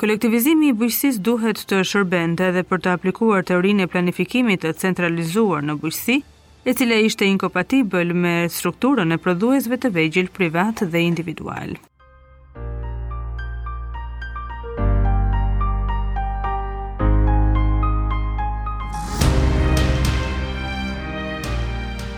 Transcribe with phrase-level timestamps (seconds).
[0.00, 5.66] Kolektivizimi i bujqësisë duhet të shërbente dhe për të aplikuar teorinë e planifikimit të centralizuar
[5.68, 6.18] në bujqësi,
[6.64, 11.78] e cila ishte inkopatibël me strukturën e prodhuesve të vegjël privat dhe individual.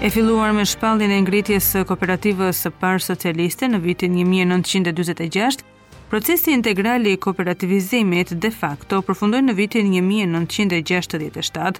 [0.02, 5.62] E filluar me shpallin e ngritjes së kooperativës së parë socialiste në vitin 1946,
[6.10, 11.78] procesi integral i kooperativizimit de facto përfundoi në vitin 1967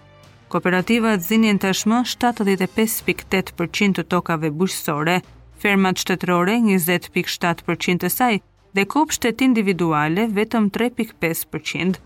[0.53, 3.57] Kooperativa zinjen tashmë 75.8%
[3.99, 5.15] të tokave bushësore,
[5.63, 8.35] fermat shtetërore 20.7% të saj
[8.77, 11.97] dhe kopshtet individuale vetëm 3.5%.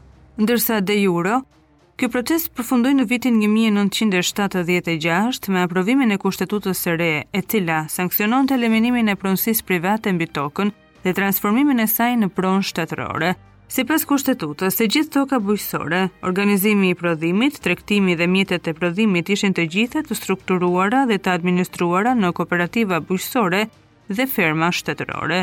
[0.45, 1.37] Ndërsa de juro,
[1.97, 8.53] Ky proces përfundoi në vitin 1976 me aprovimin e kushtetutës së re, e cila të
[8.59, 10.71] eliminimin e pronsis private mbi tokën
[11.07, 13.33] dhe transformimin e saj në pronë shtetërore.
[13.67, 19.31] Si pas kushtetutës, se gjithë toka bujësore, organizimi i prodhimit, trektimi dhe mjetet e prodhimit
[19.35, 23.63] ishin të gjithë të strukturuara dhe të administruara në kooperativa bujësore
[24.09, 25.41] dhe ferma shtetërore.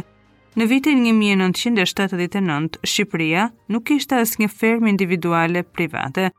[0.56, 6.30] Në vitin 1979, Shqipëria nuk ishte as një fermë individuale private.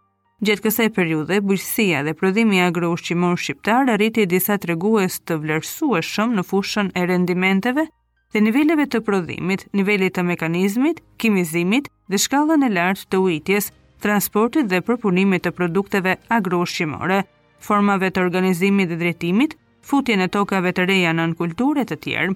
[0.44, 6.46] Gjetë kësaj periude, bujësia dhe prodhimi agro ushqimor shqiptar arriti disa tregues të vlerësueshëm në
[6.52, 7.88] fushën e rendimenteve,
[8.34, 13.68] dhe niveleve të prodhimit, nivelit të mekanizmit, kimizimit dhe shkallën e lartë të ujtjes,
[14.02, 17.22] transportit dhe përpunimit të produkteve agro-shqimore,
[17.62, 19.54] formave të organizimit dhe drejtimit,
[19.86, 22.34] futjen e tokave të reja në nënkulturet të tjerë.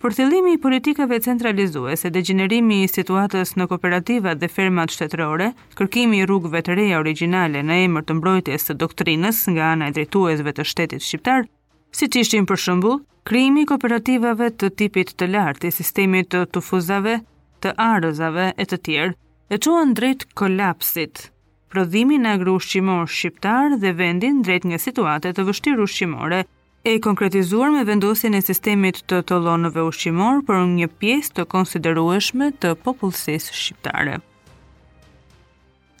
[0.00, 6.24] Për i politikave centralizuese dhe gjenerimi i situatës në kooperativat dhe fermat shtetërore, kërkimi i
[6.24, 11.04] rrugëve të reja origjinale në emër të mbrojtjes së doktrinës nga anaj drejtuesve të shtetit
[11.04, 11.44] shqiptar,
[11.92, 17.18] siç ishin për shembull Krimi kooperativave të tipit të lartë i sistemit të tufuzave,
[17.60, 19.16] të arëzave e të tjerë,
[19.52, 21.26] e qohën drejt kolapsit,
[21.68, 26.40] prodhimi në agru shqimor shqiptar dhe vendin drejt nga situatet të vështiru shqimore,
[26.88, 32.50] e konkretizuar me vendosin e sistemit të tolonove ushqimor shqimor për një pjes të konsiderueshme
[32.62, 34.16] të popullësis shqiptare.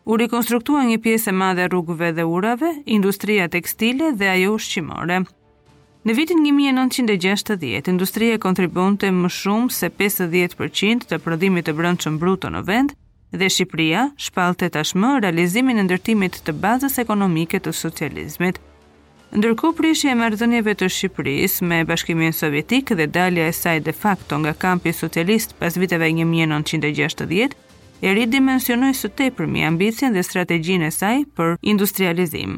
[0.03, 5.23] U rikonstruktua një pjesë e madhe rrugëve dhe urave, industria tekstile dhe ajo ushqimore.
[6.01, 12.61] Në vitin 1960, industria kontribuante më shumë se 50% të prodhimit të brendshëm bruto në
[12.65, 12.95] vend
[13.37, 18.57] dhe Shqipëria shpallte tashmë realizimin e ndërtimit të bazës ekonomike të socializmit.
[19.37, 24.41] Ndërkohë prishja e marrëdhënieve të Shqipërisë me Bashkimin Sovjetik dhe dalja e saj de facto
[24.41, 27.53] nga kampi socialist pas viteve 1960
[28.01, 32.57] e ridimensionoi së tepërmi ambicien dhe strategjinë e saj për industrializim.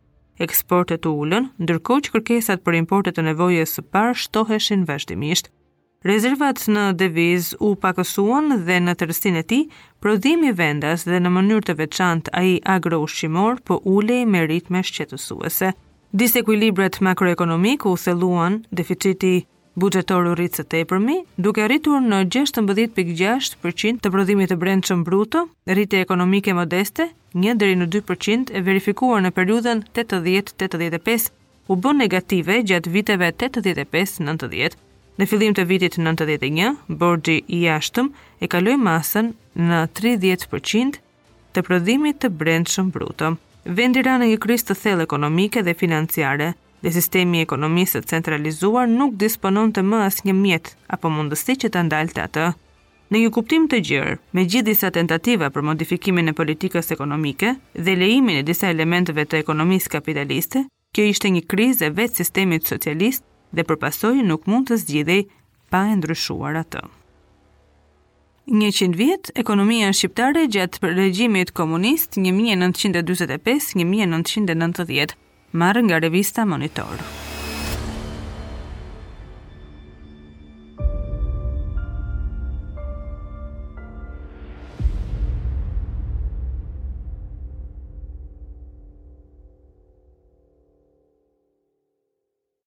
[0.46, 5.50] Eksportet u ulën, ndërkohë që kërkesat për importet të nevojës së parë shtoheshin vazhdimisht.
[6.04, 9.60] Rezervat në deviz u pakësuan dhe në të e ti,
[10.00, 14.46] prodhimi vendas dhe në mënyrë të veçant a i agro ushqimor për po ulej me
[14.46, 15.74] ritme shqetësuese.
[16.14, 19.44] Disekuilibret makroekonomik u theluan deficiti
[19.80, 26.02] buxhetor u rrit së tepërmi, duke rritur në 16.6% të prodhimit të brendshëm bruto, rritje
[26.04, 31.30] ekonomike modeste, një deri në 2% e verifikuar në periudhën 80-85,
[31.72, 34.76] u bën negative gjatë viteve 85-90.
[35.20, 38.12] Në fillim të vitit 91, borgji i jashtëm
[38.44, 41.00] e kaloi masën në 30%
[41.52, 43.32] të prodhimit të brendshëm bruto
[43.68, 46.52] vendi ra në një kriz të thellë ekonomike dhe financiare,
[46.82, 51.70] dhe sistemi i ekonomisë centralizuar nuk disponon të më as një mjet apo mundësi që
[51.70, 52.46] të ndalë të atë.
[53.12, 57.94] Në një kuptim të gjërë, me gjithë disa tentativa për modifikimin e politikës ekonomike dhe
[58.00, 60.64] lejimin e disa elementeve të ekonomisë kapitaliste,
[60.96, 65.22] kjo ishte një krizë e vetë sistemit socialist dhe përpasoj nuk mund të zgjidhej
[65.70, 66.82] pa e ndryshuar atë.
[68.46, 75.14] 100 vjet ekonomia shqiptare gjatë për regjimit komunist 1945-1990,
[75.52, 77.21] marrë nga revista Monitorë.